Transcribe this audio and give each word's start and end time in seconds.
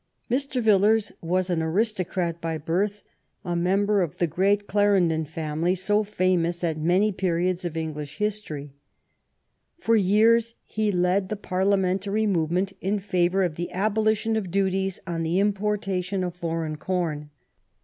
Mr. 0.31 0.63
Villiers 0.63 1.11
was 1.21 1.51
an 1.51 1.61
aristocrat 1.61 2.41
by 2.41 2.57
birth, 2.57 3.03
a 3.45 3.55
member 3.55 4.01
of 4.01 4.17
the 4.17 4.25
great 4.25 4.65
Clarendon 4.65 5.25
family, 5.25 5.75
so 5.75 6.03
famous 6.03 6.63
at 6.63 6.75
many 6.79 7.11
periods 7.11 7.63
of 7.63 7.77
English 7.77 8.17
history. 8.17 8.73
For 9.79 9.95
years 9.95 10.55
he 10.65 10.91
led 10.91 11.29
the 11.29 11.35
Parliamentary 11.35 12.25
movement 12.25 12.73
in 12.81 12.97
favor 12.97 13.43
of 13.43 13.57
the 13.57 13.71
abolition 13.71 14.35
of 14.35 14.49
duties 14.49 14.99
on 15.05 15.21
the 15.21 15.37
importation 15.39 16.23
of 16.23 16.33
foreign 16.35 16.77
corn. 16.77 17.29